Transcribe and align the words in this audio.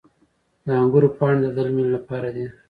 د 0.65 0.67
انګورو 0.81 1.09
پاڼې 1.17 1.37
د 1.41 1.45
دلمې 1.57 1.85
لپاره 1.95 2.29
دي. 2.35 2.45